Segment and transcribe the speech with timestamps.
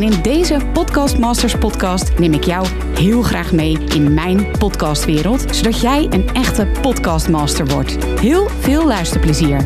[0.00, 5.56] En in deze Podcast Masters podcast neem ik jou heel graag mee in mijn podcastwereld,
[5.56, 8.04] zodat jij een echte podcastmaster wordt.
[8.04, 9.64] Heel veel luisterplezier.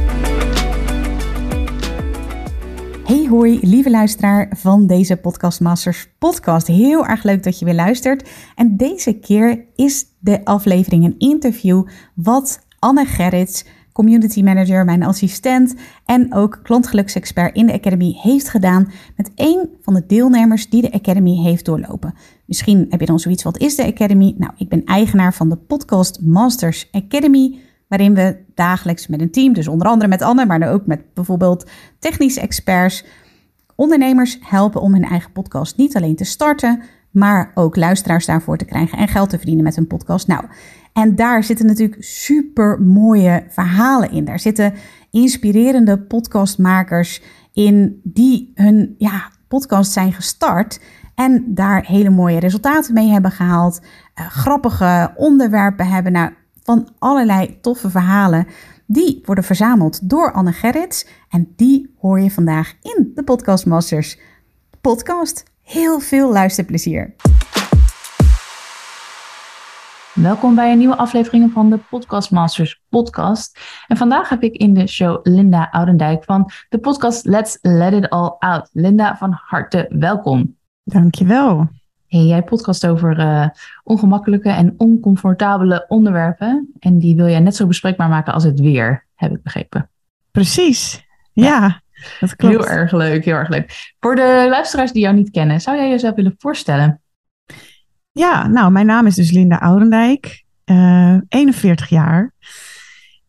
[3.05, 6.67] Hey hoi, lieve luisteraar van deze Podcast Masters podcast.
[6.67, 8.29] Heel erg leuk dat je weer luistert.
[8.55, 15.75] En deze keer is de aflevering een interview wat Anne Gerrits community manager, mijn assistent
[16.05, 20.93] en ook klantgeluksexpert in de Academy heeft gedaan met één van de deelnemers die de
[20.93, 22.15] Academy heeft doorlopen.
[22.47, 24.35] Misschien heb je dan zoiets, wat is de Academy?
[24.39, 29.53] Nou, ik ben eigenaar van de Podcast Masters Academy, waarin we dagelijks met een team,
[29.53, 33.05] dus onder andere met Anne, maar ook met bijvoorbeeld technische experts,
[33.75, 36.83] ondernemers helpen om hun eigen podcast niet alleen te starten,
[37.15, 40.27] maar ook luisteraars daarvoor te krijgen en geld te verdienen met hun podcast.
[40.27, 40.45] Nou,
[40.93, 44.25] en daar zitten natuurlijk super mooie verhalen in.
[44.25, 44.75] Daar zitten
[45.11, 50.81] inspirerende podcastmakers in die hun ja, podcast zijn gestart
[51.15, 53.81] en daar hele mooie resultaten mee hebben gehaald.
[53.81, 56.13] Uh, grappige onderwerpen hebben.
[56.13, 58.47] Nou, van allerlei toffe verhalen.
[58.87, 61.07] Die worden verzameld door Anne Gerrits.
[61.29, 64.19] En die hoor je vandaag in de Podcast Masters
[64.81, 65.54] podcast.
[65.65, 67.15] Heel veel luisterplezier.
[70.15, 73.59] Welkom bij een nieuwe aflevering van de Podcast Masters podcast.
[73.87, 78.09] En vandaag heb ik in de show Linda Oudendijk van de podcast Let's Let It
[78.09, 78.69] All Out.
[78.73, 80.57] Linda, van harte welkom.
[80.83, 81.69] Dankjewel.
[82.07, 83.49] Hey, jij podcast over uh,
[83.83, 86.73] ongemakkelijke en oncomfortabele onderwerpen.
[86.79, 89.91] En die wil jij net zo bespreekbaar maken als het weer, heb ik begrepen.
[90.31, 91.45] Precies, ja.
[91.45, 91.83] ja.
[92.21, 92.55] Dat klopt.
[92.55, 93.95] Heel erg leuk, heel erg leuk.
[94.01, 97.03] Voor de luisteraars die jou niet kennen, zou jij jezelf willen voorstellen?
[98.13, 102.33] Ja, nou, mijn naam is dus Linda Oudendijk, uh, 41 jaar.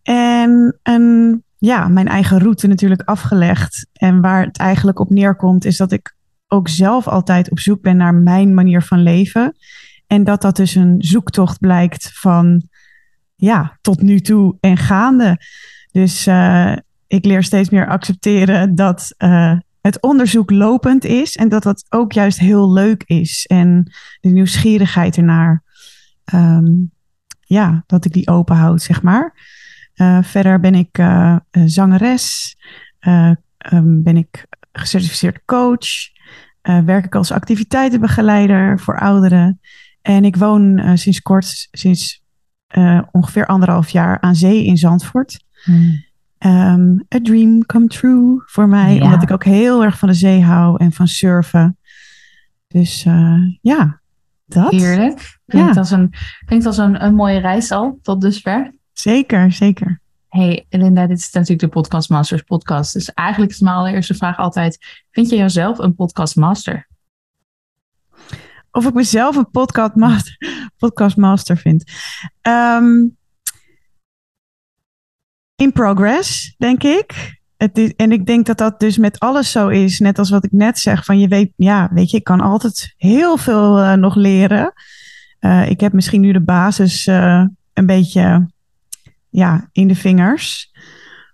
[0.03, 3.88] En een, ja, mijn eigen route natuurlijk afgelegd.
[3.94, 6.16] En waar het eigenlijk op neerkomt, is dat ik
[6.47, 9.55] ook zelf altijd op zoek ben naar mijn manier van leven.
[10.07, 12.67] En dat dat dus een zoektocht blijkt van,
[13.35, 15.38] ja, tot nu toe en gaande.
[15.91, 16.75] Dus uh,
[17.07, 22.11] ik leer steeds meer accepteren dat uh, het onderzoek lopend is en dat dat ook
[22.11, 23.45] juist heel leuk is.
[23.45, 25.63] En de nieuwsgierigheid ernaar,
[26.33, 26.91] um,
[27.39, 29.53] ja, dat ik die open houd, zeg maar.
[29.95, 32.55] Uh, verder ben ik uh, zangeres,
[33.72, 36.13] um, ben ik gecertificeerd coach,
[36.61, 39.59] werk ik als activiteitenbegeleider voor ouderen.
[40.01, 42.23] En ik woon sinds kort, sinds
[43.11, 45.43] ongeveer anderhalf jaar aan zee in Zandvoort.
[45.63, 46.03] Hmm
[46.40, 49.01] um, a dream come true voor mij.
[49.01, 51.78] Omdat ik ook heel erg van de zee hou en van surfen.
[52.68, 54.01] Dus uh, ja,
[54.46, 54.72] dat.
[54.72, 55.40] Heerlijk.
[55.46, 55.79] Klinkt ja.
[55.79, 56.13] als, een,
[56.46, 58.73] klinkt als een, een mooie reis al tot dusver.
[58.94, 60.01] Zeker, zeker.
[60.29, 62.94] Hey Linda, dit is natuurlijk de Podcast Masters podcast.
[62.94, 66.88] Dus eigenlijk is mijn allereerste vraag altijd: vind je jezelf een podcast master?
[68.72, 70.38] Of ik mezelf een podcast master,
[70.78, 71.91] podcast master vind.
[72.41, 73.17] Um,
[75.55, 77.39] in progress, denk ik.
[77.57, 79.99] Het is, en ik denk dat dat dus met alles zo is.
[79.99, 81.05] Net als wat ik net zeg.
[81.05, 84.73] Van je weet, ja, weet je, ik kan altijd heel veel uh, nog leren.
[85.39, 88.47] Uh, ik heb misschien nu de basis uh, een beetje
[89.29, 90.71] ja, in de vingers.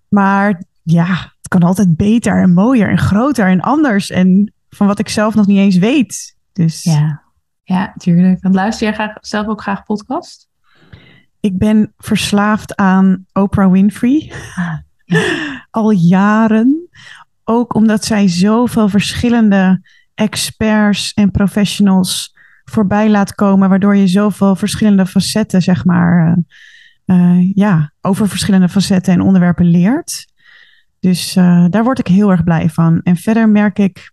[0.08, 1.06] Maar ja,
[1.38, 4.09] het kan altijd beter en mooier en groter en anders.
[4.09, 6.36] En van wat ik zelf nog niet eens weet.
[6.53, 6.84] Dus.
[6.84, 7.22] Ja,
[7.64, 8.42] ja, tuurlijk.
[8.42, 10.50] Dan luister jij graag, zelf ook graag podcast?
[11.41, 14.31] Ik ben verslaafd aan Oprah Winfrey.
[15.69, 16.90] Al jaren.
[17.44, 19.81] Ook omdat zij zoveel verschillende
[20.16, 26.38] experts en professionals voorbij laat komen, waardoor je zoveel verschillende facetten, zeg maar,
[27.06, 30.26] uh, ja, over verschillende facetten en onderwerpen leert.
[30.99, 33.02] Dus uh, daar word ik heel erg blij van.
[33.03, 34.11] En verder merk ik,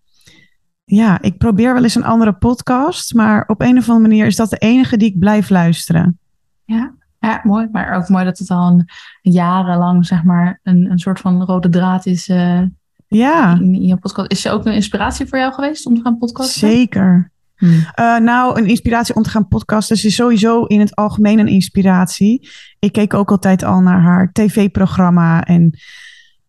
[0.84, 4.36] ja, ik probeer wel eens een andere podcast, maar op een of andere manier is
[4.36, 6.19] dat de enige die ik blijf luisteren.
[6.64, 7.69] Ja, ja, mooi.
[7.73, 8.88] Maar ook mooi dat het al een,
[9.23, 12.29] jarenlang, zeg maar, een, een soort van rode draad is.
[12.29, 12.62] Uh,
[13.06, 13.53] ja.
[13.53, 14.31] In, in, je podcast.
[14.31, 16.69] Is ze ook een inspiratie voor jou geweest om te gaan podcasten?
[16.69, 17.31] Zeker.
[17.56, 17.70] Hmm.
[17.70, 22.49] Uh, nou, een inspiratie om te gaan podcasten is sowieso in het algemeen een inspiratie.
[22.79, 25.79] Ik keek ook altijd al naar haar tv-programma en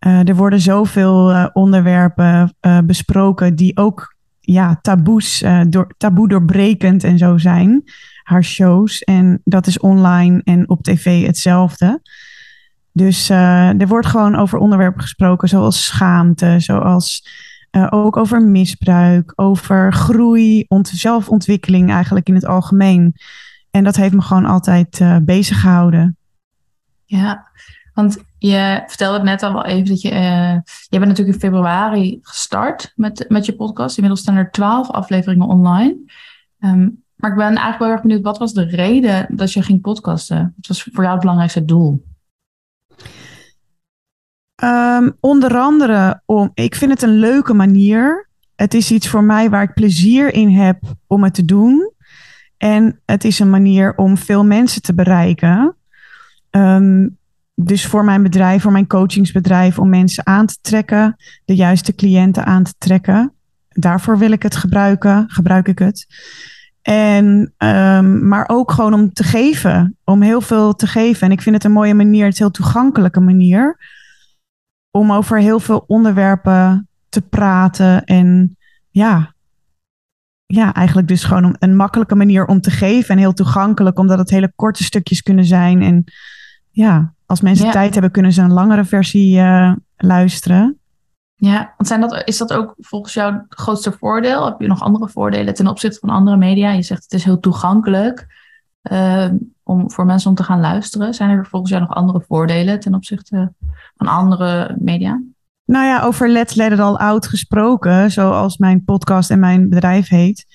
[0.07, 2.56] uh, er worden zoveel onderwerpen
[2.86, 7.83] besproken die ook ja, taboes, door, taboe doorbrekend en zo zijn
[8.29, 8.99] haar shows.
[8.99, 12.01] En dat is online en op tv hetzelfde.
[12.91, 17.27] Dus uh, er wordt gewoon over onderwerpen gesproken, zoals schaamte, zoals
[17.71, 23.15] uh, ook over misbruik, over groei, ont zelfontwikkeling eigenlijk in het algemeen.
[23.71, 26.17] En dat heeft me gewoon altijd uh, bezig gehouden.
[27.05, 27.47] Ja,
[27.93, 30.09] want je vertelde het net al wel even dat je.
[30.89, 33.95] Je bent natuurlijk in februari gestart met, met je podcast.
[33.95, 35.97] Inmiddels staan er twaalf afleveringen online.
[36.59, 39.81] Um, maar ik ben eigenlijk wel erg benieuwd, wat was de reden dat je ging
[39.81, 40.54] podcasten?
[40.56, 42.04] Wat was voor jou het belangrijkste doel?
[44.63, 48.30] Um, onder andere om, ik vind het een leuke manier.
[48.56, 51.94] Het is iets voor mij waar ik plezier in heb om het te doen.
[52.57, 55.75] En het is een manier om veel mensen te bereiken.
[56.51, 57.18] Um,
[57.56, 62.45] dus voor mijn bedrijf, voor mijn coachingsbedrijf, om mensen aan te trekken, de juiste cliënten
[62.45, 63.33] aan te trekken.
[63.69, 66.07] Daarvoor wil ik het gebruiken, gebruik ik het.
[66.89, 71.27] En, um, maar ook gewoon om te geven, om heel veel te geven.
[71.27, 73.77] En ik vind het een mooie manier, het is een heel toegankelijke manier
[74.91, 78.03] om over heel veel onderwerpen te praten.
[78.03, 78.57] En
[78.89, 79.33] ja,
[80.45, 84.30] ja, eigenlijk dus gewoon een makkelijke manier om te geven en heel toegankelijk, omdat het
[84.30, 85.81] hele korte stukjes kunnen zijn.
[85.81, 86.03] En
[86.71, 90.80] ja, als mensen tijd hebben, kunnen ze een langere versie uh, luisteren.
[91.41, 94.45] Ja, want zijn dat, is dat ook volgens jou het grootste voordeel?
[94.45, 96.71] Heb je nog andere voordelen ten opzichte van andere media?
[96.71, 98.27] Je zegt het is heel toegankelijk
[98.91, 99.25] uh,
[99.63, 101.13] om, voor mensen om te gaan luisteren.
[101.13, 103.53] Zijn er volgens jou nog andere voordelen ten opzichte
[103.97, 105.21] van andere media?
[105.65, 110.07] Nou ja, over Let's Let It All Out gesproken, zoals mijn podcast en mijn bedrijf
[110.07, 110.45] heet.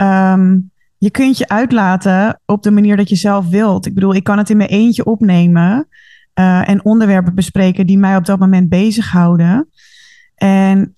[0.00, 3.86] Um, je kunt je uitlaten op de manier dat je zelf wilt.
[3.86, 5.88] Ik bedoel, ik kan het in mijn eentje opnemen
[6.38, 9.68] uh, en onderwerpen bespreken die mij op dat moment bezighouden.
[10.36, 10.96] En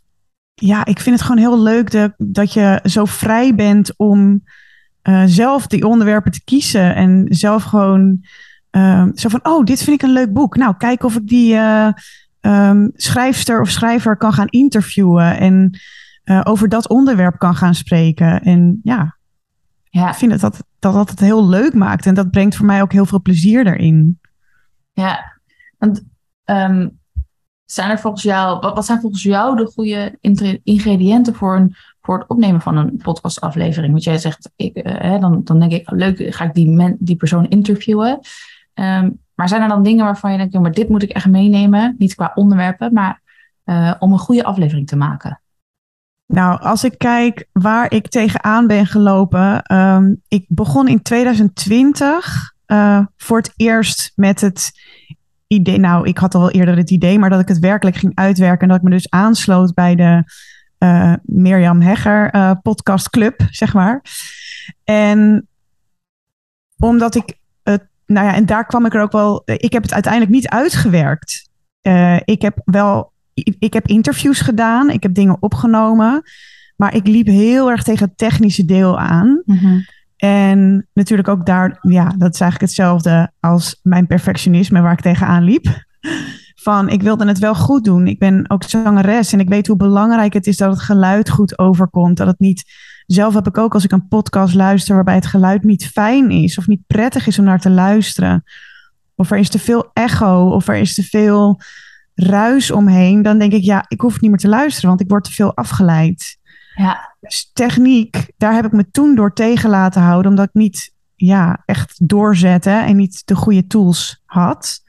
[0.55, 4.43] ja, ik vind het gewoon heel leuk de, dat je zo vrij bent om
[5.02, 8.26] uh, zelf die onderwerpen te kiezen en zelf gewoon
[8.70, 10.56] uh, zo van, oh, dit vind ik een leuk boek.
[10.56, 11.88] Nou, kijk of ik die uh,
[12.40, 15.79] um, schrijfster of schrijver kan gaan interviewen en
[16.43, 18.43] over dat onderwerp kan gaan spreken.
[18.43, 19.17] En ja,
[19.85, 20.08] ja.
[20.08, 22.82] ik vind dat dat, dat dat het heel leuk maakt en dat brengt voor mij
[22.82, 24.20] ook heel veel plezier erin.
[24.93, 25.40] Ja,
[25.79, 26.02] want
[26.44, 26.99] um,
[27.70, 30.19] zijn er volgens jou, wat, wat zijn volgens jou de goede
[30.65, 33.93] ingrediënten voor, een, voor het opnemen van een podcastaflevering?
[33.93, 37.49] Want jij zegt, ik, uh, dan, dan denk ik, leuk, ga ik die, die persoon
[37.49, 38.20] interviewen.
[38.75, 41.94] Um, maar zijn er dan dingen waarvan je denkt, maar dit moet ik echt meenemen,
[41.99, 43.20] niet qua onderwerpen, maar
[43.65, 45.41] uh, om een goede aflevering te maken?
[46.26, 49.75] Nou, als ik kijk waar ik tegenaan ben gelopen.
[49.76, 54.73] Um, ik begon in 2020 uh, voor het eerst met het
[55.49, 55.79] idee.
[55.79, 58.61] Nou, ik had al wel eerder het idee, maar dat ik het werkelijk ging uitwerken.
[58.61, 60.25] En dat ik me dus aansloot bij de
[60.79, 64.03] uh, Mirjam Hegger uh, podcast club, zeg maar.
[64.85, 65.49] En
[66.79, 69.43] omdat ik het, nou ja, en daar kwam ik er ook wel.
[69.45, 71.49] Ik heb het uiteindelijk niet uitgewerkt.
[71.83, 73.12] Uh, ik heb wel,
[73.59, 76.23] ik heb interviews gedaan, ik heb dingen opgenomen,
[76.77, 79.43] maar ik liep heel erg tegen het technische deel aan.
[79.47, 79.85] -hmm.
[80.19, 85.43] En natuurlijk ook daar, ja, dat is eigenlijk hetzelfde als mijn perfectionisme waar ik tegenaan
[85.43, 85.67] liep.
[86.62, 88.06] Van ik wilde het wel goed doen.
[88.06, 91.59] Ik ben ook zangeres en ik weet hoe belangrijk het is dat het geluid goed
[91.59, 92.17] overkomt.
[92.17, 92.65] Dat het niet.
[93.06, 96.59] Zelf heb ik ook als ik een podcast luister waarbij het geluid niet fijn is
[96.59, 98.44] of niet prettig is om naar te luisteren.
[99.14, 101.61] Of er is te veel echo of er is te veel
[102.14, 103.23] ruis omheen.
[103.23, 105.57] Dan denk ik, ja, ik hoef niet meer te luisteren, want ik word te veel
[105.57, 106.38] afgeleid.
[106.78, 107.14] Ja.
[107.20, 111.62] Dus techniek, daar heb ik me toen door tegen laten houden, omdat ik niet ja,
[111.64, 114.82] echt doorzette en niet de goede tools had.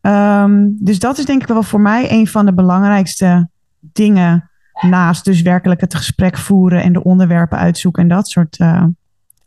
[0.00, 3.48] Um, dus dat is denk ik wel voor mij een van de belangrijkste
[3.80, 4.50] dingen.
[4.80, 8.84] Naast dus werkelijk het gesprek voeren en de onderwerpen uitzoeken en dat soort uh,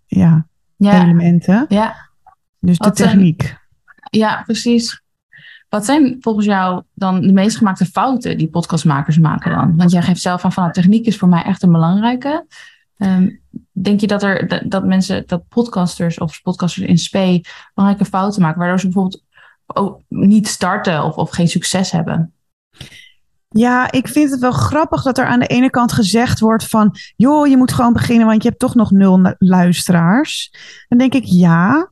[0.06, 1.66] ja, ja, elementen.
[1.68, 2.10] Ja.
[2.60, 3.58] Dus de techniek.
[4.10, 5.02] Ja, precies.
[5.72, 9.78] Wat zijn volgens jou dan de meest gemaakte fouten die podcastmakers maken dan?
[9.78, 12.46] Want jij geeft zelf aan van, nou, techniek is voor mij echt een belangrijke.
[12.98, 18.42] Um, denk je dat er dat mensen, dat podcasters of podcasters in spe belangrijke fouten
[18.42, 19.24] maken, waardoor ze bijvoorbeeld
[20.08, 22.34] niet starten of, of geen succes hebben?
[23.50, 26.96] Ja, ik vind het wel grappig dat er aan de ene kant gezegd wordt van,
[27.16, 30.54] joh, je moet gewoon beginnen, want je hebt toch nog nul luisteraars.
[30.88, 31.92] Dan denk ik, ja,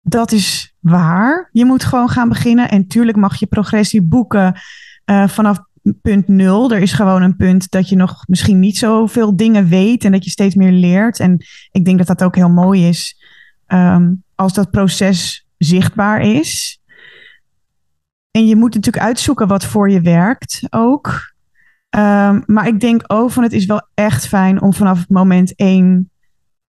[0.00, 1.48] dat is waar.
[1.52, 2.70] Je moet gewoon gaan beginnen.
[2.70, 4.60] En tuurlijk mag je progressie boeken
[5.06, 5.58] uh, vanaf
[6.02, 6.72] punt nul.
[6.72, 10.24] Er is gewoon een punt dat je nog misschien niet zoveel dingen weet en dat
[10.24, 11.20] je steeds meer leert.
[11.20, 13.16] En ik denk dat dat ook heel mooi is
[13.66, 16.80] um, als dat proces zichtbaar is.
[18.30, 21.34] En je moet natuurlijk uitzoeken wat voor je werkt ook.
[21.96, 26.10] Um, maar ik denk ook van het is wel echt fijn om vanaf moment één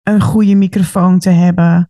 [0.03, 1.89] een goede microfoon te hebben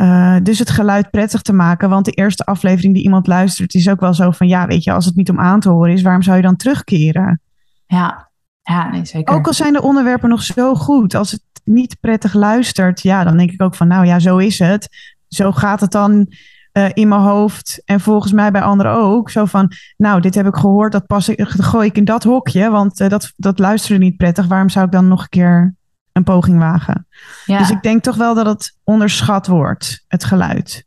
[0.00, 1.88] uh, dus het geluid prettig te maken.
[1.88, 4.48] Want de eerste aflevering die iemand luistert is ook wel zo van...
[4.48, 6.02] ja, weet je, als het niet om aan te horen is...
[6.02, 7.40] waarom zou je dan terugkeren?
[7.86, 8.30] Ja,
[8.62, 9.34] ja nee, zeker.
[9.34, 11.14] Ook al zijn de onderwerpen nog zo goed...
[11.14, 13.02] als het niet prettig luistert...
[13.02, 13.88] ja, dan denk ik ook van...
[13.88, 14.88] nou ja, zo is het.
[15.28, 16.32] Zo gaat het dan
[16.72, 17.82] uh, in mijn hoofd...
[17.84, 19.30] en volgens mij bij anderen ook.
[19.30, 20.92] Zo van, nou, dit heb ik gehoord...
[20.92, 22.70] dat pas ik, gooi ik in dat hokje...
[22.70, 24.46] want uh, dat, dat luisterde niet prettig.
[24.46, 25.74] Waarom zou ik dan nog een keer
[26.14, 27.06] een poging wagen.
[27.44, 27.58] Ja.
[27.58, 30.86] Dus ik denk toch wel dat het onderschat wordt, het geluid.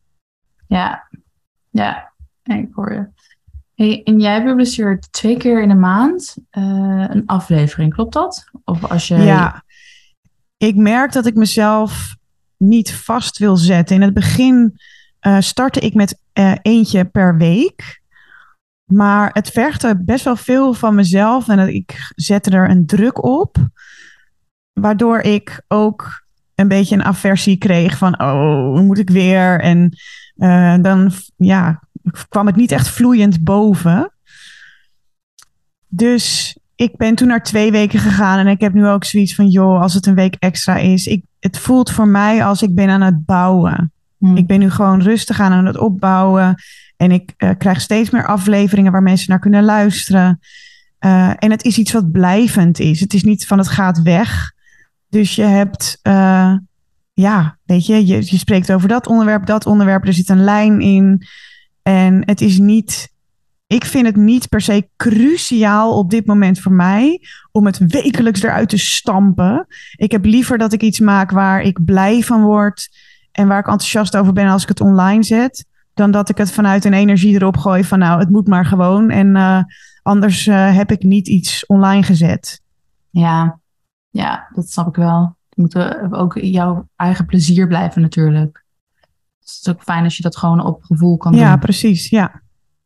[0.67, 1.07] Ja,
[1.69, 2.11] ja,
[2.43, 3.07] ik hoor je.
[3.73, 8.49] Hey, en jij publiceert twee keer in de maand uh, een aflevering, klopt dat?
[8.63, 9.15] Of als je...
[9.15, 9.63] Ja,
[10.57, 12.15] ik merk dat ik mezelf
[12.57, 13.95] niet vast wil zetten.
[13.95, 14.79] In het begin
[15.21, 18.01] uh, startte ik met uh, eentje per week.
[18.91, 23.57] Maar het vergde best wel veel van mezelf en ik zette er een druk op
[24.79, 29.59] waardoor ik ook een beetje een aversie kreeg van, oh, moet ik weer?
[29.59, 29.97] En
[30.37, 31.83] uh, dan ja,
[32.29, 34.11] kwam het niet echt vloeiend boven.
[35.87, 39.47] Dus ik ben toen naar twee weken gegaan en ik heb nu ook zoiets van,
[39.47, 42.89] joh, als het een week extra is, ik, het voelt voor mij als ik ben
[42.89, 43.91] aan het bouwen.
[44.17, 44.37] Hmm.
[44.37, 46.55] Ik ben nu gewoon rustig aan het opbouwen
[46.97, 50.39] en ik uh, krijg steeds meer afleveringen waar mensen naar kunnen luisteren.
[50.99, 52.99] Uh, en het is iets wat blijvend is.
[52.99, 54.55] Het is niet van het gaat weg.
[55.09, 56.53] Dus je hebt, uh,
[57.13, 61.27] ja, weet je, je, spreekt over dat onderwerp, dat onderwerp, er zit een lijn in.
[61.81, 63.13] En het is niet,
[63.67, 67.21] ik vind het niet per se cruciaal op dit moment voor mij
[67.51, 69.67] om het wekelijks eruit te stampen.
[69.95, 72.89] Ik heb liever dat ik iets maak waar ik blij van word
[73.31, 76.51] en waar ik enthousiast over ben als ik het online zet, dan dat ik het
[76.51, 79.63] vanuit een energie erop gooi van nou, het moet maar gewoon en uh,
[80.03, 82.61] anders uh, heb ik niet iets online gezet.
[83.09, 83.59] Ja,
[84.17, 85.35] ja, dat snap ik wel.
[85.49, 85.75] Je moet
[86.11, 88.65] ook jouw eigen plezier blijven natuurlijk.
[89.39, 91.41] Dus het is ook fijn als je dat gewoon op gevoel kan doen.
[91.41, 92.09] Ja, precies.
[92.09, 92.41] Ja.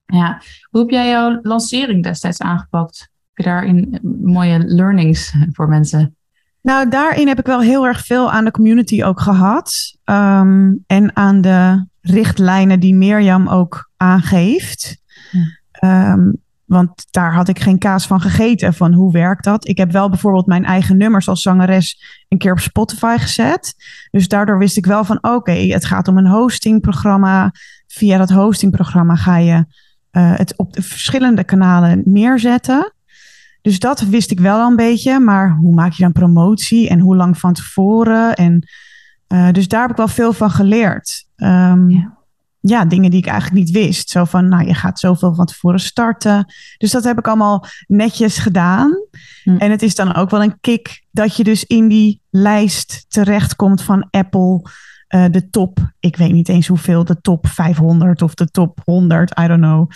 [0.06, 0.42] ja.
[0.70, 3.00] Hoe heb jij jouw lancering destijds aangepakt?
[3.00, 6.16] Heb je daarin mooie learnings voor mensen?
[6.62, 9.98] Nou, daarin heb ik wel heel erg veel aan de community ook gehad.
[10.06, 15.02] Um, en aan de richtlijnen die Mirjam ook aangeeft.
[15.32, 16.12] Ja.
[16.14, 18.74] Um, want daar had ik geen kaas van gegeten.
[18.74, 19.68] Van hoe werkt dat?
[19.68, 23.76] Ik heb wel bijvoorbeeld mijn eigen nummers als zangeres een keer op Spotify gezet.
[24.12, 27.52] Dus daardoor wist ik wel van oké, het gaat om een hostingprogramma.
[27.88, 32.94] Via dat hostingprogramma ga je uh, het op de verschillende kanalen neerzetten.
[33.62, 35.20] Dus dat wist ik wel een beetje.
[35.20, 38.36] Maar hoe maak je dan promotie en hoe lang van tevoren?
[38.36, 38.68] En,
[39.28, 41.26] uh, dus daar heb ik wel veel van geleerd.
[41.38, 42.20] Um, ja
[42.62, 44.10] ja, dingen die ik eigenlijk niet wist.
[44.10, 46.54] Zo van, nou, je gaat zoveel van tevoren starten.
[46.78, 49.06] Dus dat heb ik allemaal netjes gedaan.
[49.44, 49.58] Hm.
[49.58, 53.82] En het is dan ook wel een kick dat je dus in die lijst terechtkomt
[53.82, 54.62] van Apple.
[55.10, 59.40] Uh, de top, ik weet niet eens hoeveel, de top 500 of de top 100,
[59.40, 59.90] I don't know.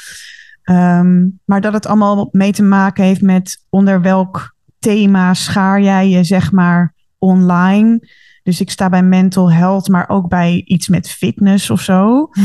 [0.63, 6.09] Um, maar dat het allemaal mee te maken heeft met onder welk thema schaar jij
[6.09, 8.07] je, zeg maar, online.
[8.45, 12.27] Dus ik sta bij mental health, maar ook bij iets met fitness of zo.
[12.31, 12.41] Hm.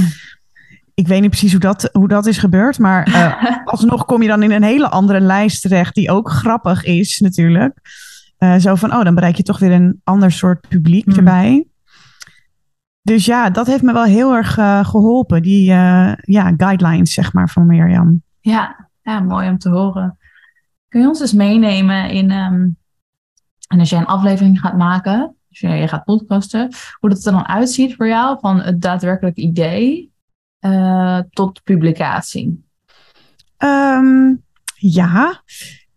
[0.94, 4.28] Ik weet niet precies hoe dat, hoe dat is gebeurd, maar uh, alsnog kom je
[4.28, 7.78] dan in een hele andere lijst terecht, die ook grappig is natuurlijk.
[8.38, 11.16] Uh, zo van, oh, dan bereik je toch weer een ander soort publiek mm.
[11.16, 11.66] erbij.
[13.02, 15.64] Dus ja, dat heeft me wel heel erg uh, geholpen, die
[16.20, 18.22] ja, guidelines, zeg maar, van Mirjam.
[18.40, 20.18] Ja, ja, mooi om te horen.
[20.88, 22.76] Kun je ons eens meenemen in, um,
[23.68, 27.48] en als jij een aflevering gaat maken, dus je gaat podcasten, hoe dat er dan
[27.48, 30.12] uitziet voor jou van het daadwerkelijk idee
[30.60, 32.64] uh, tot publicatie?
[33.58, 34.42] Um,
[34.74, 35.42] ja,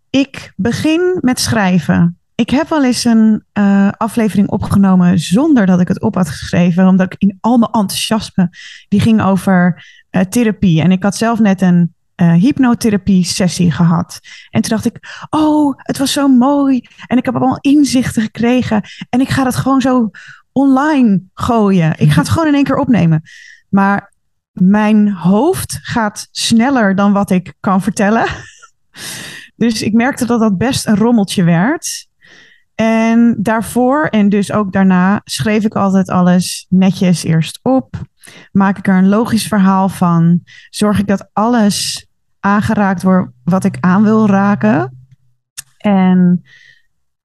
[0.09, 2.17] ik begin met schrijven.
[2.35, 6.87] Ik heb wel eens een uh, aflevering opgenomen zonder dat ik het op had geschreven,
[6.87, 8.49] omdat ik in al mijn enthousiasme,
[8.87, 10.81] die ging over uh, therapie.
[10.81, 11.93] En ik had zelf net een
[12.23, 14.19] uh, hypnotherapie sessie gehad.
[14.49, 16.81] En toen dacht ik, oh, het was zo mooi.
[17.07, 18.81] En ik heb allemaal inzichten gekregen.
[19.09, 20.09] En ik ga dat gewoon zo
[20.51, 21.93] online gooien.
[21.97, 23.21] Ik ga het gewoon in één keer opnemen.
[23.69, 24.13] Maar
[24.51, 28.25] mijn hoofd gaat sneller dan wat ik kan vertellen.
[29.55, 32.07] Dus ik merkte dat dat best een rommeltje werd.
[32.75, 38.01] En daarvoor en dus ook daarna schreef ik altijd alles netjes eerst op.
[38.51, 40.41] Maak ik er een logisch verhaal van.
[40.69, 42.07] Zorg ik dat alles
[42.43, 45.05] aangeraakt wordt wat ik aan wil raken.
[45.77, 46.41] En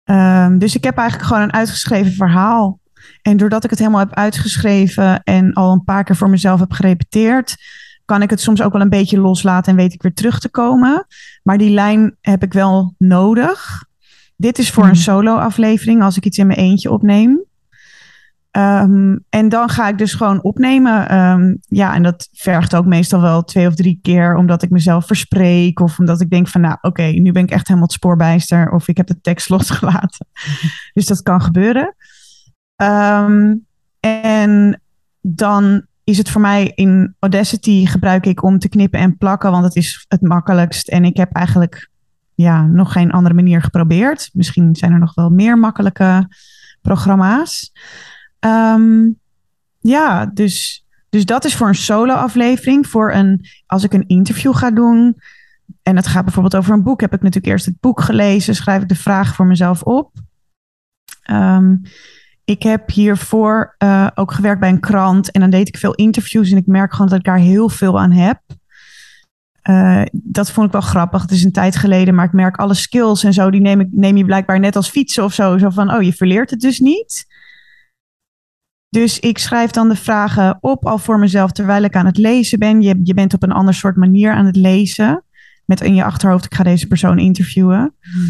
[0.05, 2.81] um, dus ik heb eigenlijk gewoon een uitgeschreven verhaal.
[3.23, 6.73] En doordat ik het helemaal heb uitgeschreven en al een paar keer voor mezelf heb
[6.73, 7.57] gerepeteerd,
[8.05, 10.49] kan ik het soms ook wel een beetje loslaten en weet ik weer terug te
[10.49, 11.07] komen.
[11.43, 13.85] Maar die lijn heb ik wel nodig.
[14.37, 14.99] Dit is voor een hmm.
[14.99, 17.48] solo-aflevering als ik iets in mijn eentje opneem.
[18.51, 21.09] Ehm, en dan ga ik dus gewoon opnemen.
[21.09, 25.07] Ehm, ja, en dat vergt ook meestal wel twee of drie keer, omdat ik mezelf
[25.07, 25.81] verspreek.
[25.81, 28.71] Of omdat ik denk van, nou oké, nu ben ik echt helemaal het spoorbijster.
[28.71, 30.27] Of ik heb de tekst losgelaten.
[30.93, 31.95] dus dat kan gebeuren.
[32.77, 33.55] Ehm,
[34.01, 34.83] en
[35.21, 39.65] dan is het voor mij in Audacity gebruik ik om te knippen en plakken, want
[39.65, 40.89] het is het makkelijkst.
[40.89, 41.91] En ik heb eigenlijk
[42.35, 44.31] ja, nog geen andere manier geprobeerd.
[44.33, 46.29] Misschien zijn er nog wel meer makkelijke
[46.83, 47.73] programma's.
[48.39, 49.09] Ehm,
[49.79, 52.87] ja, dus, dus dat is voor een solo-aflevering.
[52.87, 55.17] Voor een, als ik een interview ga doen.
[55.83, 57.01] En het gaat bijvoorbeeld over een boek.
[57.01, 58.55] Heb ik natuurlijk eerst het boek gelezen.
[58.55, 60.13] Schrijf ik de vraag voor mezelf op.
[61.23, 61.77] Ehm,
[62.45, 65.31] ik heb hiervoor uh, ook gewerkt bij een krant.
[65.31, 66.51] En dan deed ik veel interviews.
[66.51, 68.41] En ik merk gewoon dat ik daar heel veel aan heb.
[69.69, 71.23] Uh, dat vond ik wel grappig.
[71.23, 73.89] Het is een tijd geleden, maar ik merk alle skills en zo, die neem, ik,
[73.91, 75.59] neem je blijkbaar net als fietsen of zo.
[75.59, 77.27] Zo van, oh, je verleert het dus niet.
[78.91, 82.59] Dus ik schrijf dan de vragen op al voor mezelf terwijl ik aan het lezen
[82.59, 82.81] ben.
[82.83, 85.25] Je, je bent op een ander soort manier aan het lezen.
[85.65, 87.95] Met in je achterhoofd, ik ga deze persoon interviewen.
[88.01, 88.27] Hmm.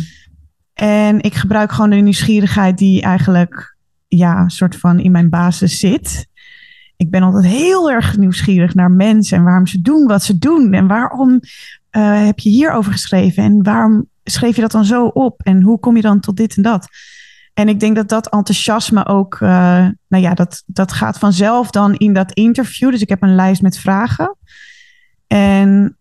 [0.74, 3.76] En ik gebruik gewoon de nieuwsgierigheid die eigenlijk
[4.08, 6.26] ja, soort van in mijn basis zit.
[6.96, 10.72] Ik ben altijd heel erg nieuwsgierig naar mensen en waarom ze doen wat ze doen.
[10.72, 13.42] En waarom uh, heb je hierover geschreven?
[13.42, 15.40] En waarom schreef je dat dan zo op?
[15.42, 16.88] En hoe kom je dan tot dit en dat?
[17.58, 19.48] En ik denk dat dat enthousiasme ook, uh,
[20.08, 22.90] nou ja, dat, dat gaat vanzelf dan in dat interview.
[22.90, 24.36] Dus ik heb een lijst met vragen.
[25.26, 25.96] En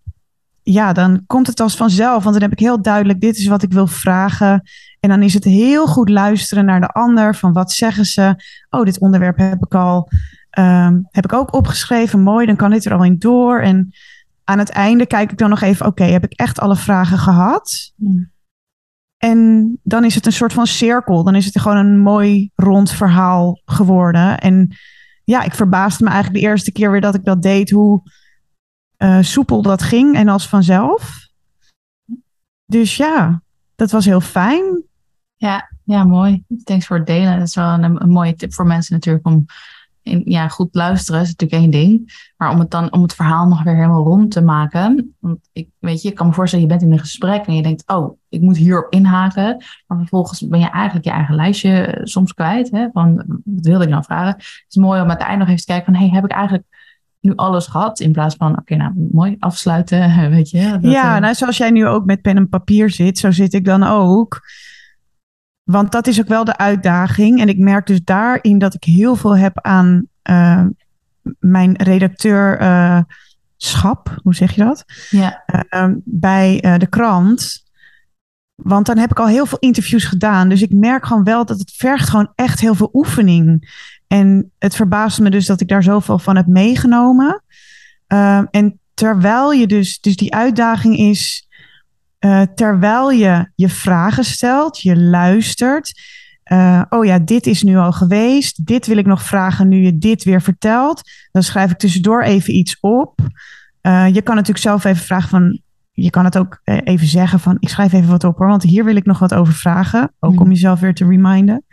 [0.63, 3.63] ja, dan komt het als vanzelf, want dan heb ik heel duidelijk, dit is wat
[3.63, 4.61] ik wil vragen.
[4.99, 8.43] En dan is het heel goed luisteren naar de ander, van wat zeggen ze?
[8.69, 10.09] Oh, dit onderwerp heb ik al,
[10.59, 13.59] um, heb ik ook opgeschreven, mooi, dan kan dit er al in door.
[13.59, 13.93] En
[14.43, 17.93] aan het einde kijk ik dan nog even, oké, heb ik echt alle vragen gehad?
[19.17, 21.23] En dan is het een soort van cirkel.
[21.23, 24.39] Dan is het gewoon een mooi rond verhaal geworden.
[24.39, 24.75] En
[25.23, 28.01] ja, ik verbaasde me eigenlijk de eerste keer weer dat ik dat deed, hoe
[28.97, 31.27] uh, soepel dat ging en als vanzelf.
[32.65, 33.41] Dus ja,
[33.75, 34.83] dat was heel fijn.
[35.35, 36.43] Ja, ja, mooi.
[36.63, 37.37] Thanks voor het delen.
[37.37, 39.45] Dat is wel een, een mooie tip voor mensen natuurlijk om
[40.25, 42.13] ja, goed luisteren is natuurlijk één ding.
[42.37, 45.15] Maar om het dan om het verhaal nog weer helemaal rond te maken.
[45.19, 47.61] Want ik weet je, ik kan me voorstellen, je bent in een gesprek en je
[47.61, 49.63] denkt, oh, ik moet hierop inhaken.
[49.87, 52.71] Maar vervolgens ben je eigenlijk je eigen lijstje eh, soms kwijt.
[52.71, 53.15] Hè, van
[53.45, 54.33] wat wilde ik nou vragen?
[54.35, 56.65] Het is mooi om uiteindelijk nog even te kijken van, hey, heb ik eigenlijk
[57.19, 57.99] nu alles gehad.
[57.99, 60.77] In plaats van, oké, nou mooi afsluiten, weet je.
[60.81, 61.21] Dat, ja, uh...
[61.21, 64.41] nou zoals jij nu ook met pen en papier zit, zo zit ik dan ook.
[65.67, 67.41] Want dat is ook wel de uitdaging.
[67.41, 70.65] En ik merk dus daarin dat ik heel veel heb aan uh,
[71.39, 74.09] mijn redacteurschap.
[74.09, 74.85] Uh, Hoe zeg je dat?
[75.09, 75.43] Ja.
[75.69, 77.65] Uh, bij eh, de krant.
[78.55, 80.49] Want dan heb ik al heel veel interviews gedaan.
[80.49, 83.75] Dus ik merk gewoon wel dat het vergt gewoon echt heel veel oefening.
[84.07, 87.43] En het verbaast me dus dat ik daar zoveel van heb meegenomen.
[88.07, 91.46] Ehm, en terwijl je dus, dus die uitdaging is
[92.19, 96.01] uh, terwijl je je vragen stelt, je luistert.
[96.51, 98.65] Uh, oh ja, dit is nu al geweest.
[98.65, 101.01] Dit wil ik nog vragen nu je dit weer vertelt.
[101.31, 103.19] Dan schrijf ik tussendoor even iets op.
[103.81, 105.61] Uh, je kan natuurlijk zelf even vragen van.
[105.91, 107.57] Je kan het ook even zeggen van.
[107.59, 110.11] Ik schrijf even wat op hoor, want hier wil ik nog wat over vragen.
[110.19, 110.39] Ook mm.
[110.39, 111.63] om jezelf weer te reminden.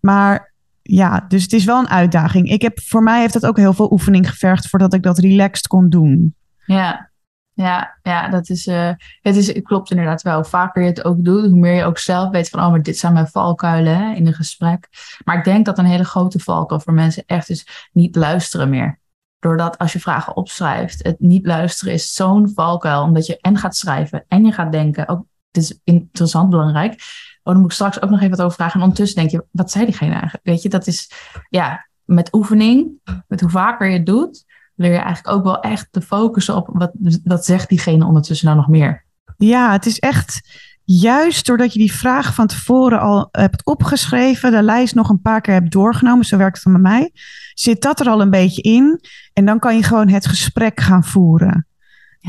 [0.00, 2.50] Maar ja, dus het is wel een uitdaging.
[2.50, 5.66] Ik heb, voor mij heeft dat ook heel veel oefening gevergd voordat ik dat relaxed
[5.66, 6.34] kon doen.
[6.66, 7.10] Ja,
[7.54, 8.90] ja, ja, dat is, uh,
[9.20, 10.34] het is, klopt inderdaad wel.
[10.34, 12.82] Hoe vaker je het ook doet, hoe meer je ook zelf weet van, oh, maar
[12.82, 14.88] dit zijn mijn valkuilen in een gesprek.
[15.24, 19.00] Maar ik denk dat een hele grote valkuil voor mensen echt is niet luisteren meer.
[19.38, 23.76] Doordat als je vragen opschrijft, het niet luisteren is zo'n valkuil, omdat je en gaat
[23.76, 26.92] schrijven en je gaat denken, ook, het is interessant, belangrijk.
[26.92, 28.74] Oh, dan moet ik straks ook nog even wat over vragen.
[28.74, 30.44] En ondertussen denk je, wat zei diegene eigenlijk?
[30.44, 31.10] Weet je, dat is,
[31.48, 35.88] ja, met oefening, met hoe vaker je het doet, leer je eigenlijk ook wel echt
[35.90, 36.92] te focussen op wat,
[37.24, 39.04] wat zegt diegene ondertussen nou nog meer.
[39.36, 40.40] Ja, het is echt
[40.84, 45.40] juist doordat je die vraag van tevoren al hebt opgeschreven, de lijst nog een paar
[45.40, 47.10] keer hebt doorgenomen, zo werkt het bij mij,
[47.54, 49.00] zit dat er al een beetje in.
[49.32, 51.66] En dan kan je gewoon het gesprek gaan voeren.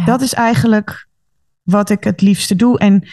[0.05, 1.07] Dat is eigenlijk
[1.63, 2.79] wat ik het liefste doe.
[2.79, 3.07] En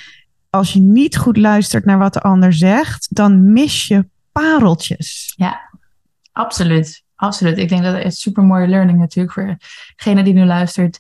[0.50, 5.32] als je niet goed luistert naar wat de ander zegt, dan mis je pareltjes.
[5.36, 5.60] Ja,
[6.32, 7.01] absoluut.
[7.22, 7.58] Absoluut.
[7.58, 9.56] Ik denk dat het super mooie learning natuurlijk voor
[9.96, 10.98] degene die nu luistert.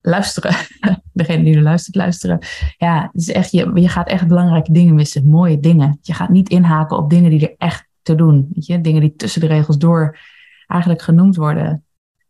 [0.00, 0.54] Luisteren.
[1.12, 2.38] Degene die nu luistert, luisteren.
[2.76, 5.28] Ja, het is echt, je, je gaat echt belangrijke dingen missen.
[5.28, 5.98] Mooie dingen.
[6.02, 8.48] Je gaat niet inhaken op dingen die er echt te doen.
[8.52, 8.80] Weet je?
[8.80, 10.18] Dingen die tussen de regels door
[10.66, 11.84] eigenlijk genoemd worden.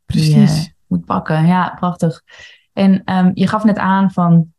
[0.07, 0.75] Precies.
[0.87, 1.47] Moet pakken.
[1.47, 2.23] Ja, prachtig.
[2.73, 4.53] En um, je gaf net aan van,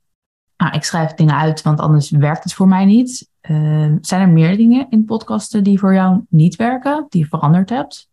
[0.58, 3.30] nou, ik schrijf dingen uit, want anders werkt het voor mij niet.
[3.42, 7.70] Ehm, zijn er meer dingen in podcasten die voor jou niet werken, die je veranderd
[7.70, 8.10] hebt?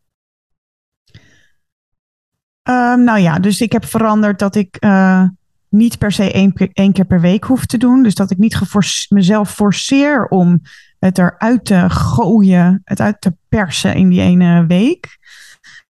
[2.67, 5.23] Ehm, nou ja, dus ik heb veranderd dat ik uh,
[5.69, 6.33] niet per se
[6.73, 8.03] één, keer per week hoef te doen.
[8.03, 8.61] Dus dat ik niet
[9.09, 10.61] mezelf forceer om
[10.99, 15.19] het eruit te gooien, het uit te persen in die ene week.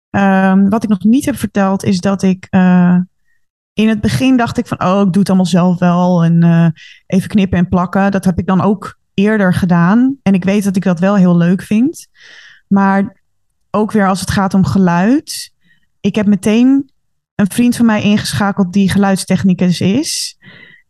[0.09, 2.97] Um, wat ik nog niet heb verteld is dat ik uh,
[3.73, 6.67] in het begin dacht ik van, oh, ik doe het allemaal zelf wel en uh,
[7.07, 8.11] even knippen en plakken.
[8.11, 10.17] Dat heb ik dan ook eerder gedaan.
[10.23, 12.07] En ik weet dat ik dat wel heel leuk vind.
[12.67, 13.21] Maar
[13.71, 15.57] ook weer als het gaat om geluid.
[16.01, 16.89] Ik heb meteen
[17.35, 20.37] een vriend van mij ingeschakeld die geluidstechnicus is.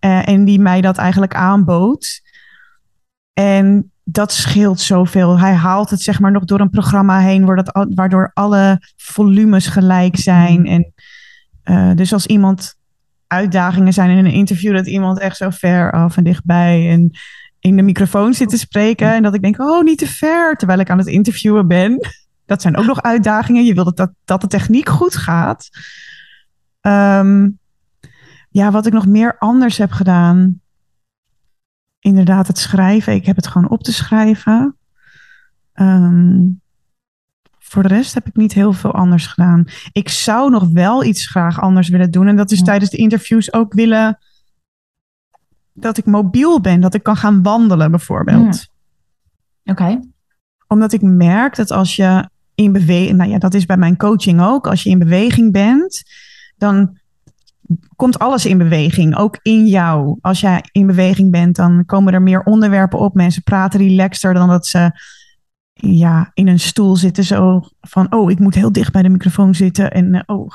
[0.05, 2.21] Uh, en die mij dat eigenlijk aanbood.
[3.33, 5.39] En dat scheelt zoveel.
[5.39, 7.45] Hij haalt het zeg maar nog door een programma heen,
[7.95, 10.65] waardoor alle volumes gelijk zijn.
[10.65, 10.93] En
[11.63, 12.75] uh, dus als iemand
[13.27, 17.11] uitdagingen zijn in een interview, dat iemand echt zo ver af en dichtbij en
[17.59, 19.13] in de microfoon zit te spreken.
[19.13, 21.99] En dat ik denk, oh, niet te ver, terwijl ik aan het interviewen ben.
[22.49, 23.65] Dat zijn ook nog uitdagingen.
[23.65, 25.69] Je wil dat, dat, de techniek goed gaat.
[26.81, 27.59] Um,
[28.49, 30.61] ja, wat ik nog meer anders heb gedaan.
[31.99, 33.13] Inderdaad, het schrijven.
[33.13, 34.77] Ik heb het gewoon op te schrijven.
[35.73, 36.61] Um,
[37.59, 39.65] voor de rest heb ik niet heel veel anders gedaan.
[39.91, 42.27] Ik zou nog wel iets graag anders willen doen.
[42.27, 44.17] En dat is tijdens de interviews ook willen
[45.73, 48.67] dat ik mobiel ben, dat ik kan gaan wandelen bijvoorbeeld.
[49.63, 49.99] Oké.
[50.67, 52.29] Omdat ik merk dat als je
[52.59, 56.03] in beweging, nou ja, dat is bij mijn coaching ook, als je in beweging bent,
[56.57, 56.97] dan
[57.95, 60.17] komt alles in beweging, ook in jou.
[60.21, 63.13] Als jij in beweging bent, dan komen er meer onderwerpen op.
[63.13, 64.91] Mensen praten relaxter dan dat ze
[65.73, 69.55] ja, in een stoel zitten zo van, oh, ik moet heel dicht bij de microfoon
[69.55, 70.51] zitten en uh, oh,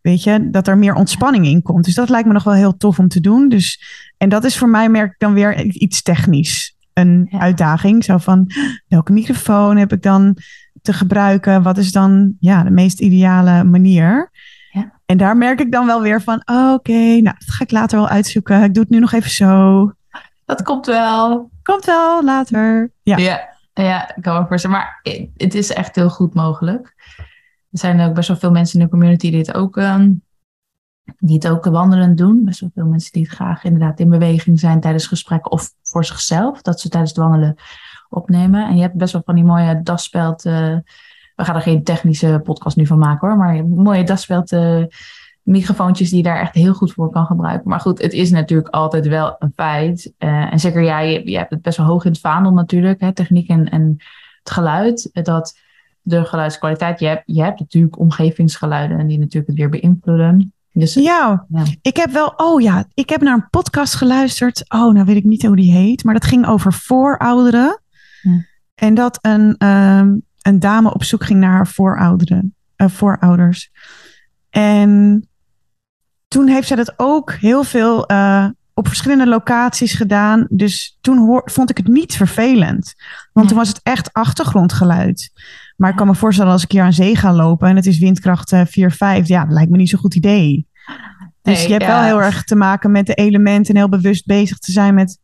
[0.00, 1.84] weet je, dat er meer ontspanning in komt.
[1.84, 3.48] Dus dat lijkt me nog wel heel tof om te doen.
[3.48, 3.82] Dus,
[4.16, 6.76] en dat is voor mij, merk ik dan weer iets technisch.
[6.92, 8.50] Een uitdaging, zo van,
[8.88, 10.38] welke microfoon heb ik dan
[10.84, 11.62] te gebruiken?
[11.62, 14.30] Wat is dan ja, de meest ideale manier?
[14.70, 14.92] Ja.
[15.06, 17.98] En daar merk ik dan wel weer van, oh, oké, nou, dat ga ik later
[17.98, 18.62] wel uitzoeken.
[18.62, 19.92] Ik doe het nu nog even zo.
[20.44, 21.50] Dat komt wel.
[21.62, 22.92] Komt wel, later.
[23.02, 23.16] Ja.
[23.16, 23.52] ja.
[23.72, 24.76] Ja, ik kan me voorstellen.
[24.76, 25.00] Maar
[25.36, 26.94] het is echt heel goed mogelijk.
[27.70, 30.22] Er zijn ook best wel veel mensen in de community die het ook, um,
[31.18, 32.44] die het ook wandelend doen.
[32.44, 36.04] Best wel veel mensen die het graag inderdaad in beweging zijn tijdens gesprekken of voor
[36.04, 36.62] zichzelf.
[36.62, 37.56] Dat ze tijdens het wandelen
[38.14, 38.66] opnemen.
[38.66, 40.44] En je hebt best wel van die mooie daspeld.
[40.44, 40.76] Uh,
[41.36, 43.36] we gaan er geen technische podcast nu van maken hoor.
[43.36, 44.84] Maar mooie daspeld uh,
[45.42, 47.68] microfoontjes die je daar echt heel goed voor kan gebruiken.
[47.68, 50.12] Maar goed, het is natuurlijk altijd wel een feit.
[50.18, 53.00] Uh, en zeker jij, je, je, hebt het best wel hoog in het vaandel natuurlijk,
[53.00, 53.96] hè, techniek en, en
[54.42, 55.10] het geluid.
[55.12, 55.58] Dat
[56.02, 60.52] de geluidskwaliteit, je hebt, je hebt natuurlijk omgevingsgeluiden die natuurlijk het weer beïnvloeden.
[60.72, 64.64] Dus, ja, ja, ik heb wel, oh ja, ik heb naar een podcast geluisterd.
[64.68, 67.82] Oh, nou weet ik niet hoe die heet, maar dat ging over voorouderen.
[68.24, 68.40] Hm.
[68.74, 73.70] En dat een, um, een dame op zoek ging naar haar voorouderen, uh, voorouders.
[74.50, 75.28] En
[76.28, 80.46] toen heeft zij dat ook heel veel uh, op verschillende locaties gedaan.
[80.50, 82.94] Dus toen hoor, vond ik het niet vervelend.
[83.32, 85.32] Want toen was het echt achtergrondgeluid.
[85.76, 87.98] Maar ik kan me voorstellen als ik hier aan zee ga lopen en het is
[87.98, 89.28] windkracht 4, eh, 5.
[89.28, 90.66] Ja, dat lijkt me niet zo'n goed idee.
[91.42, 94.58] Dus je hebt wel heel erg te maken met de elementen en heel bewust bezig
[94.58, 95.18] te zijn met.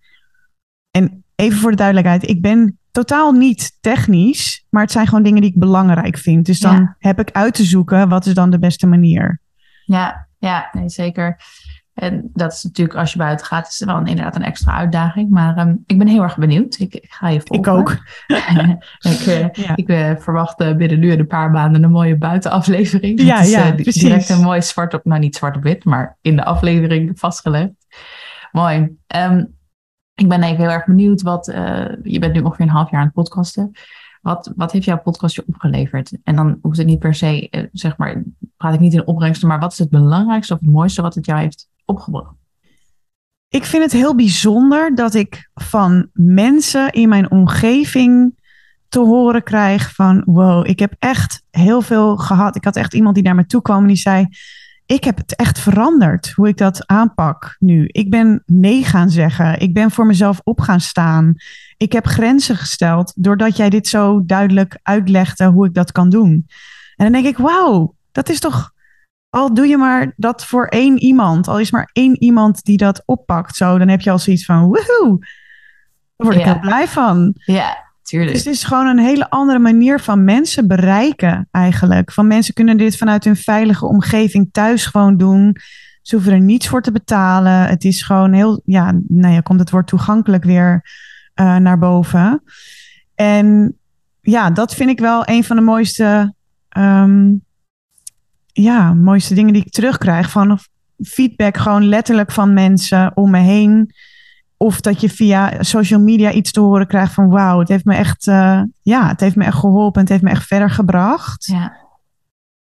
[0.91, 5.41] En even voor de duidelijkheid, ik ben totaal niet technisch, maar het zijn gewoon dingen
[5.41, 6.47] die ik belangrijk vind.
[6.47, 9.41] Dus dan heb ik uit te zoeken wat is dan de beste manier.
[9.85, 11.41] Ja, ja, nee, zeker.
[11.95, 14.77] En dat is natuurlijk, als je buiten gaat, is het wel een, inderdaad een extra
[14.77, 15.31] uitdaging.
[15.31, 16.79] Maar um, ik ben heel erg benieuwd.
[16.79, 17.65] Ik, ik ga je volgen.
[17.73, 17.91] Ik ook.
[19.13, 19.77] ik uh, ja.
[19.77, 23.23] ik uh, verwacht uh, binnen nu en een paar maanden een mooie buitenaflevering.
[23.23, 24.03] Ja, is, ja, precies.
[24.03, 27.71] Direct een mooi zwart op, nou niet zwart op wit, maar in de aflevering vastgelegd.
[28.53, 28.97] Mooi.
[29.17, 29.59] Um,
[30.21, 31.47] ik ben even heel erg benieuwd wat,
[32.03, 33.73] je bent nu ongeveer een half jaar aan het podcasten.
[34.23, 36.13] Wat, wat heeft jouw podcast je opgeleverd?
[36.25, 38.23] En dan hoeft het niet per se, zeg maar,
[38.57, 41.27] praat ik niet in opbrengsten, maar wat is het belangrijkste of het mooiste wat het
[41.27, 42.35] jou heeft opgebracht?
[43.49, 48.39] Ik vind het heel bijzonder dat ik van mensen in mijn omgeving
[48.89, 52.57] te horen krijg van wow, ik heb echt heel veel gehad.
[52.57, 54.27] Ik had echt iemand die naar me toe kwam en die zei,
[54.91, 57.85] ik heb het echt veranderd hoe ik dat aanpak nu.
[57.87, 59.61] Ik ben nee gaan zeggen.
[59.61, 61.35] Ik ben voor mezelf op gaan staan.
[61.77, 66.47] Ik heb grenzen gesteld doordat jij dit zo duidelijk uitlegde hoe ik dat kan doen.
[66.97, 68.73] En dan denk ik, wauw, dat is toch
[69.29, 73.03] al doe je maar dat voor één iemand, al is maar één iemand die dat
[73.07, 77.35] oppakt, zo, dan heb je al zoiets van, woehoe, daar word ik heel blij van.
[77.45, 82.13] Ja, Dus het is gewoon een hele andere manier van mensen bereiken eigenlijk.
[82.13, 85.57] Van mensen kunnen dit vanuit hun veilige omgeving thuis gewoon doen.
[86.03, 87.67] Ze hoeven er niets voor te betalen.
[87.67, 90.85] Het is gewoon heel, ja, nou ja, komt het woord toegankelijk weer
[91.35, 92.43] eh, naar boven.
[93.15, 93.77] En
[94.21, 96.35] ja, dat vind ik wel een van de mooiste,
[96.69, 97.33] ehm,
[98.53, 100.31] ja, mooiste dingen die ik terugkrijg.
[100.31, 100.59] Van
[100.99, 103.95] feedback gewoon letterlijk van mensen om me heen.
[104.63, 107.95] Of dat je via social media iets te horen krijgt van wauw, het heeft me
[107.95, 110.01] echt, uh, ja, het heeft me echt geholpen.
[110.01, 111.47] Het heeft me echt verder gebracht.
[111.47, 111.77] Ja.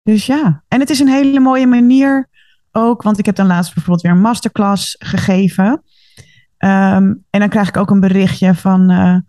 [0.03, 2.29] Dus ja, en het is een hele mooie manier
[2.73, 5.83] ook, want ik heb dan laatst bijvoorbeeld weer een masterclass gegeven.
[6.59, 9.21] Um, en dan krijg ik ook een berichtje van, uh, uh,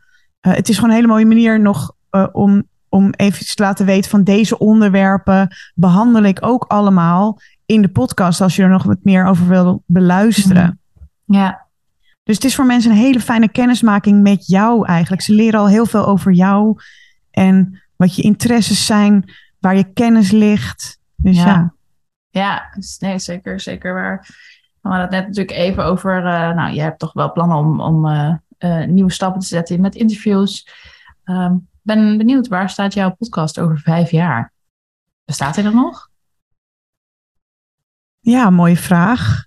[0.41, 1.93] het is gewoon een hele mooie manier nog
[2.31, 7.89] om, om even te laten weten van deze onderwerpen behandel ik ook allemaal in de
[7.89, 10.79] podcast als je er nog wat meer over wil beluisteren.
[11.25, 11.69] Ja.
[12.23, 15.21] Dus het is voor mensen een hele fijne kennismaking met jou eigenlijk.
[15.21, 16.81] Ze leren al heel veel over jou
[17.31, 20.99] en wat je interesses zijn, waar je kennis ligt.
[21.15, 21.45] Dus ja.
[21.45, 21.73] Ja,
[22.29, 24.27] ja dus nee, zeker, zeker waar.
[24.81, 27.81] We hadden het net natuurlijk even over, uh, nou, je hebt toch wel plannen om,
[27.81, 30.67] om uh, uh, nieuwe stappen te zetten met interviews.
[31.25, 34.53] Um, ben benieuwd, waar staat jouw podcast over vijf jaar?
[35.25, 36.09] Bestaat hij er nog?
[38.19, 39.45] Ja, mooie vraag.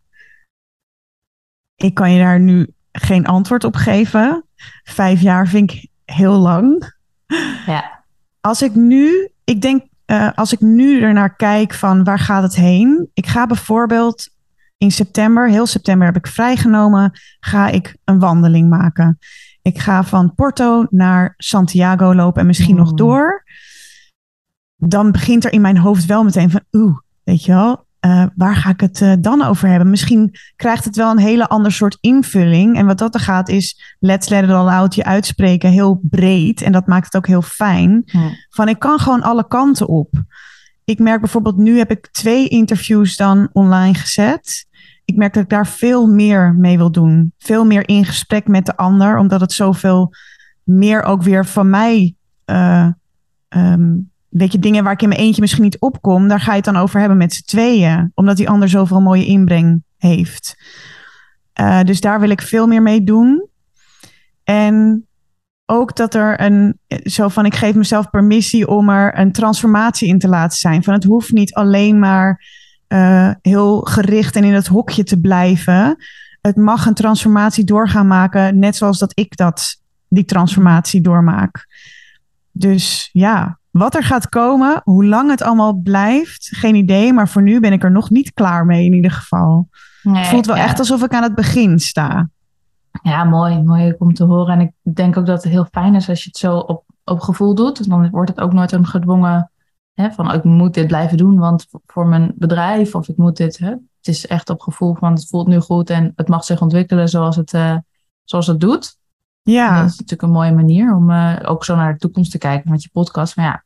[1.76, 4.44] Ik kan je daar nu geen antwoord op geven.
[4.84, 6.92] Vijf jaar vind ik heel lang.
[7.66, 8.04] Ja.
[8.40, 12.54] Als ik nu, ik denk, uh, als ik nu ernaar kijk van waar gaat het
[12.54, 13.10] heen?
[13.14, 14.28] Ik ga bijvoorbeeld
[14.78, 19.18] in september, heel september heb ik vrijgenomen, ga ik een wandeling maken.
[19.62, 22.80] Ik ga van Porto naar Santiago lopen en misschien mm.
[22.80, 23.44] nog door.
[24.76, 28.56] Dan begint er in mijn hoofd wel meteen van, oeh, weet je wel, uh, waar
[28.56, 29.90] ga ik het uh, dan over hebben?
[29.90, 32.76] Misschien krijgt het wel een hele ander soort invulling.
[32.76, 36.62] En wat dat er gaat is, let's let it all out, je uitspreken heel breed.
[36.62, 38.04] En dat maakt het ook heel fijn.
[38.50, 40.22] Van ik kan gewoon alle kanten op.
[40.84, 44.66] Ik merk bijvoorbeeld, nu heb ik twee interviews dan online gezet.
[45.04, 47.32] Ik merk dat ik daar veel meer mee wil doen.
[47.38, 50.12] Veel meer in gesprek met de ander, omdat het zoveel
[50.62, 52.14] meer ook weer van mij
[52.46, 52.88] uh,
[53.48, 56.56] um, weet je, dingen waar ik in mijn eentje misschien niet opkom, daar ga je
[56.56, 58.10] het dan over hebben met z'n tweeën.
[58.14, 60.56] Omdat die ander zoveel mooie inbreng heeft.
[61.60, 63.48] Uh, dus daar wil ik veel meer mee doen.
[64.44, 65.06] En
[65.66, 70.18] ook dat er een, zo van, ik geef mezelf permissie om er een transformatie in
[70.18, 70.82] te laten zijn.
[70.82, 72.44] Van het hoeft niet alleen maar
[72.88, 75.96] uh, heel gericht en in het hokje te blijven.
[76.40, 81.66] Het mag een transformatie doorgaan maken, net zoals dat ik dat, die transformatie doormaak.
[82.52, 87.12] Dus ja, wat er gaat komen, hoe lang het allemaal blijft, geen idee.
[87.12, 89.68] Maar voor nu ben ik er nog niet klaar mee in ieder geval.
[90.02, 90.62] Nee, het voelt wel ja.
[90.62, 92.28] echt alsof ik aan het begin sta.
[93.02, 93.62] Ja, mooi.
[93.62, 94.58] Mooi om te horen.
[94.58, 97.20] En ik denk ook dat het heel fijn is als je het zo op, op
[97.20, 97.88] gevoel doet.
[97.88, 99.50] Dan wordt het ook nooit een gedwongen
[99.94, 103.36] hè, van oh, ik moet dit blijven doen, want voor mijn bedrijf of ik moet
[103.36, 103.58] dit.
[103.58, 103.70] Hè.
[103.70, 107.08] Het is echt op gevoel van het voelt nu goed en het mag zich ontwikkelen
[107.08, 107.76] zoals het, uh,
[108.24, 108.96] zoals het doet.
[109.44, 109.68] Ja.
[109.68, 112.38] En dat is natuurlijk een mooie manier om uh, ook zo naar de toekomst te
[112.38, 113.36] kijken met je podcast.
[113.36, 113.64] Maar ja,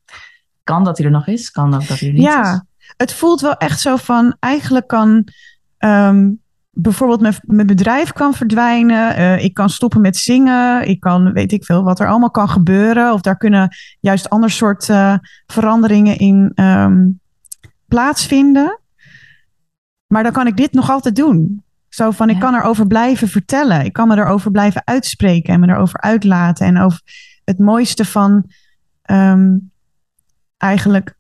[0.65, 2.61] kan dat hij er nog is, kan ook dat hij er niet ja, is.
[2.97, 5.29] het voelt wel echt zo van, eigenlijk kan
[5.79, 6.41] um,
[6.81, 9.19] bijvoorbeeld mijn, mijn bedrijf kan verdwijnen.
[9.19, 10.89] Uh, ik kan stoppen met zingen.
[10.89, 13.13] Ik kan, weet ik veel, wat er allemaal kan gebeuren.
[13.13, 15.15] Of daar kunnen juist ander soort uh,
[15.47, 17.21] veranderingen in um,
[17.87, 18.81] plaatsvinden.
[20.07, 21.63] Maar dan kan ik dit nog altijd doen.
[21.99, 23.85] Zo van, ik kan erover blijven vertellen.
[23.85, 26.67] Ik kan me erover blijven uitspreken en me erover uitlaten.
[26.67, 27.01] En over
[27.45, 28.51] het mooiste van
[29.11, 29.71] um,
[30.57, 31.17] eigenlijk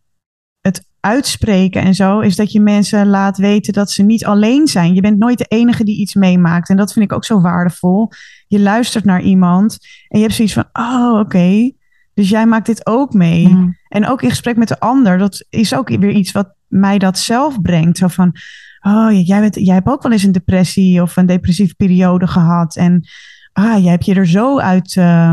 [0.61, 4.95] het uitspreken en zo, is dat je mensen laat weten dat ze niet alleen zijn.
[4.95, 6.69] Je bent nooit de enige die iets meemaakt.
[6.69, 8.11] En dat vind ik ook zo waardevol.
[8.47, 11.21] Je luistert naar iemand en je hebt zoiets van, oh, oké.
[11.21, 11.77] Okay,
[12.15, 13.75] dus jij maakt dit ook mee.
[13.89, 17.19] En ook in gesprek met de ander, dat is ook weer iets wat mij dat
[17.19, 17.99] zelf brengt.
[17.99, 18.37] Zo van,
[18.81, 22.77] oh, jij, bent, jij hebt ook wel eens een depressie of een depressieve periode gehad.
[22.77, 23.09] En
[23.53, 25.33] ah, jij hebt je er zo uit uh,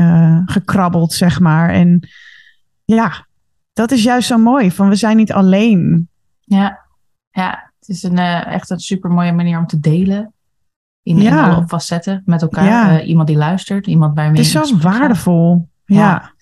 [0.00, 1.70] uh, gekrabbeld, zeg maar.
[1.70, 2.08] En
[2.84, 3.26] ja,
[3.72, 4.70] dat is juist zo mooi.
[4.70, 6.08] Van we zijn niet alleen.
[6.40, 6.78] Ja,
[7.30, 10.32] ja het is een, uh, echt een super mooie manier om te delen.
[11.02, 11.30] In, ja.
[11.30, 12.64] in alle facetten met elkaar.
[12.64, 13.02] Ja.
[13.02, 14.36] iemand die luistert, iemand bij me.
[14.36, 15.68] Het is zo waardevol.
[15.84, 15.96] Ja.
[15.96, 16.32] ja.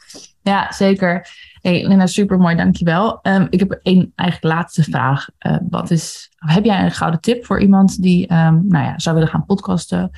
[0.43, 1.29] Ja, zeker.
[1.63, 3.19] Hey, Linda, super mooi, dankjewel.
[3.23, 5.29] Um, ik heb één eigenlijk laatste vraag.
[5.47, 9.15] Uh, wat is, heb jij een gouden tip voor iemand die um, nou ja, zou
[9.15, 10.11] willen gaan podcasten,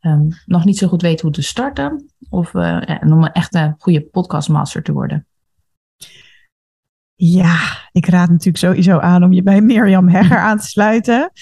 [0.00, 4.00] um, nog niet zo goed weet hoe te starten, of ja, om een echte goede
[4.00, 5.26] podcastmaster te worden?
[7.14, 7.58] Ja,
[7.92, 11.32] ik raad natuurlijk sowieso aan om je bij Mirjam Hegger aan te sluiten.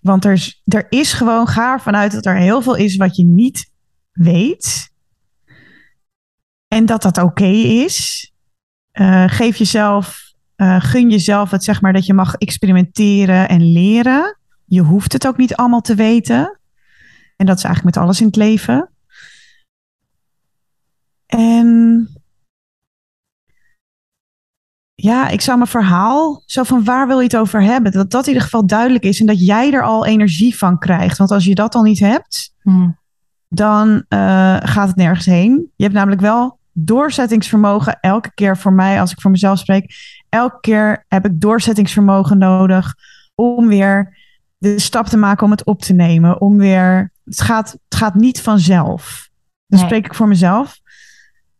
[0.00, 3.24] want er is, er is gewoon gaar vanuit dat er heel veel is wat je
[3.24, 3.70] niet
[4.12, 4.94] weet.
[6.68, 7.46] En dat dat oké
[7.84, 8.30] is.
[8.92, 14.38] Uh, geef jezelf, uh, gun jezelf het zeg maar dat je mag experimenteren en leren.
[14.64, 16.60] Je hoeft het ook niet allemaal te weten.
[17.36, 18.90] En dat is eigenlijk met alles in het leven.
[21.26, 22.08] En
[24.94, 28.22] ja, ik zou mijn verhaal, zo van waar wil je het over hebben, dat dat
[28.22, 31.18] in ieder geval duidelijk is en dat jij er al energie van krijgt.
[31.18, 32.98] Want als je dat al niet hebt, Hmm.
[33.56, 35.70] Dan eh, gaat het nergens heen.
[35.76, 39.94] Je hebt namelijk wel doorzettingsvermogen elke keer voor mij, als ik voor mezelf spreek.
[40.28, 42.94] Elke keer heb ik doorzettingsvermogen nodig
[43.34, 44.16] om weer
[44.58, 46.40] de stap te maken om het op te nemen.
[46.40, 49.28] Om weer, het gaat, het gaat niet vanzelf.
[49.66, 49.88] Dan Nee.
[49.88, 50.78] spreek ik voor mezelf.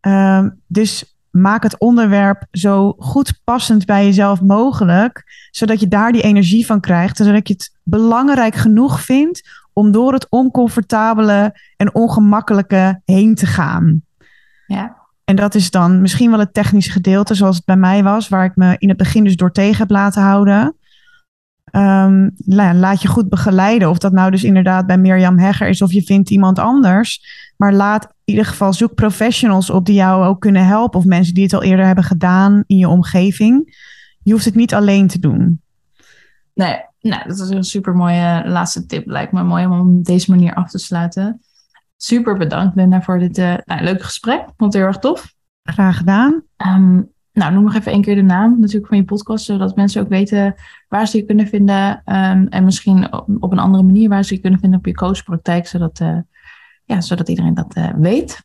[0.00, 6.22] Ehm, dus maak het onderwerp zo goed passend bij jezelf mogelijk, zodat je daar die
[6.22, 13.00] energie van krijgt, zodat je het belangrijk genoeg vindt om door het oncomfortabele en ongemakkelijke
[13.04, 14.02] heen te gaan.
[14.66, 14.96] Ja.
[15.24, 18.44] En dat is dan misschien wel het technische gedeelte, zoals het bij mij was, waar
[18.44, 20.76] ik me in het begin dus door tegen heb laten houden.
[21.64, 23.90] Ehm, la- laat je goed begeleiden.
[23.90, 27.20] Of dat nou dus inderdaad bij Mirjam Hegger is of je vindt iemand anders.
[27.56, 30.98] Maar laat in ieder geval zoek professionals op die jou ook kunnen helpen.
[30.98, 33.84] Of mensen die het al eerder hebben gedaan in je omgeving.
[34.22, 35.60] Je hoeft het niet alleen te doen.
[36.54, 36.76] Nee,
[37.08, 39.06] nou, dat is een super mooie laatste tip.
[39.06, 41.40] Lijkt me mooi om op deze manier af te sluiten.
[41.96, 44.40] Super bedankt, Linda, voor dit eh, nou, leuke gesprek.
[44.40, 45.34] Vond het heel erg tof.
[45.62, 46.42] Graag gedaan.
[46.56, 47.00] Ehm,
[47.32, 50.08] nou, noem nog even één keer de naam natuurlijk van je podcast, zodat mensen ook
[50.08, 50.54] weten
[50.88, 52.02] waar ze je kunnen vinden.
[52.04, 54.94] ehm, en misschien op, op een andere manier waar ze je kunnen vinden op je
[54.94, 56.18] coachpraktijk, zodat, eh,
[56.84, 58.44] ja, zodat iedereen dat eh, weet.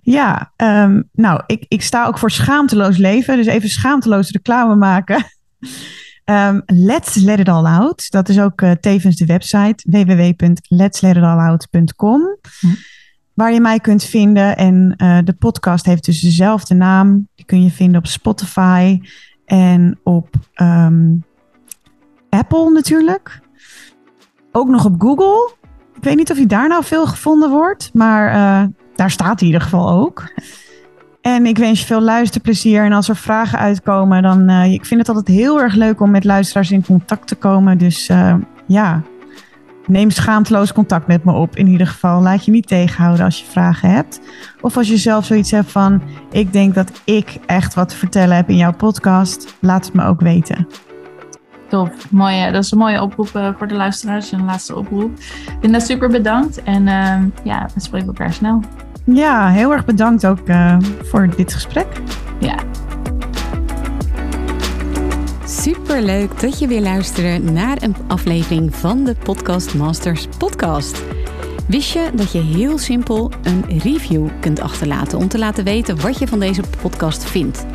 [0.00, 3.36] Ja, ehm, nou, ik, ik sta ook voor schaamteloos leven.
[3.36, 5.24] Dus even schaamteloos reclame maken.
[6.24, 8.10] Ehm, Let's Let It All Out.
[8.10, 12.38] Dat is ook eh, tevens de website www.letsletitallout.com.
[12.60, 12.66] Hm.
[13.34, 14.56] Waar je mij kunt vinden.
[14.56, 17.28] En eh, de podcast heeft dus dezelfde naam.
[17.34, 19.00] Die kun je vinden op Spotify
[19.44, 21.14] en op ehm,
[22.28, 23.40] Apple natuurlijk.
[24.52, 25.54] Ook nog op Google.
[25.96, 29.48] Ik weet niet of hij daar nou veel gevonden wordt, maar eh, daar staat hij
[29.48, 30.32] in ieder geval ook.
[31.34, 32.84] En ik wens je veel luisterplezier.
[32.84, 36.10] En als er vragen uitkomen, dan uh, ik vind het altijd heel erg leuk om
[36.10, 37.78] met luisteraars in contact te komen.
[37.78, 38.34] Dus uh,
[38.66, 39.02] ja,
[39.86, 41.56] neem schaamteloos contact met me op.
[41.56, 44.20] In ieder geval, laat je niet tegenhouden als je vragen hebt.
[44.60, 48.36] Of als je zelf zoiets hebt van, ik denk dat ik echt wat te vertellen
[48.36, 50.66] heb in jouw podcast, laat het me ook weten.
[51.68, 54.32] Top, mooie, dat is een mooie oproep voor de luisteraars.
[54.32, 55.18] Een laatste oproep.
[55.60, 56.62] Linda, super bedankt.
[56.62, 56.84] En
[57.44, 58.62] ja, we spreken elkaar snel.
[59.04, 61.86] Ja, heel erg bedankt ook uh, voor dit gesprek.
[62.40, 62.58] Ja.
[65.46, 71.02] Super leuk dat je weer luisterde naar een aflevering van de Podcast Masters podcast.
[71.68, 76.18] Wist je dat je heel simpel een review kunt achterlaten om te laten weten wat
[76.18, 77.66] je van deze podcast vindt?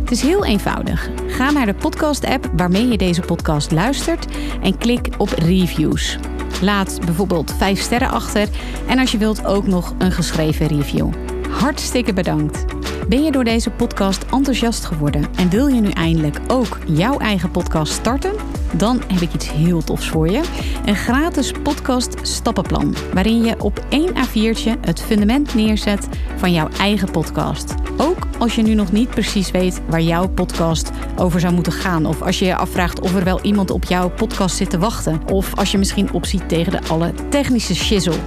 [0.00, 1.10] Het is heel eenvoudig.
[1.26, 4.26] Ga naar de podcast-app waarmee je deze podcast luistert
[4.62, 6.18] en klik op reviews.
[6.62, 8.48] Laat bijvoorbeeld 5 sterren achter
[8.86, 11.08] en als je wilt ook nog een geschreven review.
[11.50, 12.64] Hartstikke bedankt.
[13.08, 17.50] Ben je door deze podcast enthousiast geworden en wil je nu eindelijk ook jouw eigen
[17.50, 18.32] podcast starten?
[18.72, 20.42] Dan heb ik iets heel tofs voor je.
[20.84, 27.10] Een gratis podcast stappenplan waarin je op één A4'tje het fundament neerzet van jouw eigen
[27.10, 27.74] podcast.
[27.96, 32.06] Ook als je nu nog niet precies weet waar jouw podcast over zou moeten gaan
[32.06, 35.20] of als je je afvraagt of er wel iemand op jouw podcast zit te wachten
[35.26, 38.18] of als je misschien opziet tegen de alle technische shizzle.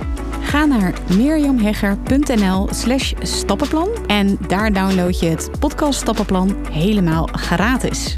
[0.41, 8.17] Ga naar mirjamhegger.nl slash stappenplan en daar download je het podcast stappenplan helemaal gratis.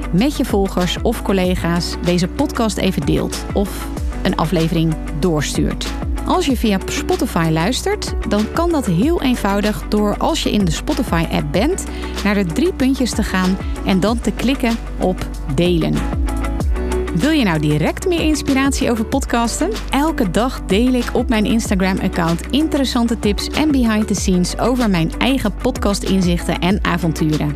[0.11, 3.87] met je volgers of collega's deze podcast even deelt of
[4.23, 5.87] een aflevering doorstuurt.
[6.25, 10.71] Als je via Spotify luistert, dan kan dat heel eenvoudig door als je in de
[10.71, 11.85] Spotify-app bent,
[12.23, 15.93] naar de drie puntjes te gaan en dan te klikken op delen.
[17.15, 19.71] Wil je nou direct meer inspiratie over podcasten?
[19.89, 25.11] Elke dag deel ik op mijn Instagram-account interessante tips en behind the scenes over mijn
[25.17, 27.55] eigen podcast-inzichten en avonturen.